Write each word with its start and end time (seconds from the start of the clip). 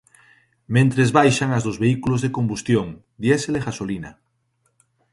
Mentres 0.75 1.09
baixan 1.17 1.49
as 1.57 1.65
dos 1.67 1.79
vehículos 1.83 2.21
de 2.21 2.33
combustión, 2.37 2.87
diésel 3.23 3.53
e 3.59 3.65
gasolina. 3.67 4.11